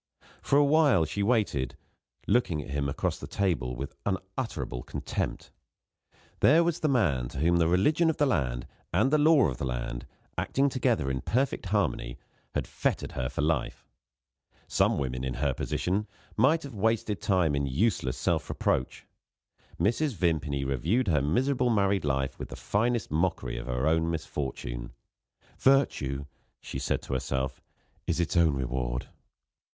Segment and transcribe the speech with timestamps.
[0.41, 1.77] For a while she waited,
[2.25, 5.51] looking at him across the table with unutterable contempt.
[6.39, 9.57] There was the man to whom the religion of the land and the law of
[9.59, 10.07] the land,
[10.39, 12.17] acting together in perfect harmony,
[12.55, 13.85] had fettered her for life!
[14.67, 19.05] Some women, in her position, might have wasted time in useless self reproach.
[19.79, 20.13] Mrs.
[20.15, 24.93] Vimpany reviewed her miserable married life with the finest mockery of her own misfortune.
[25.59, 26.25] "Virtue,"
[26.59, 27.61] she said to herself,
[28.07, 29.07] "is its own reward."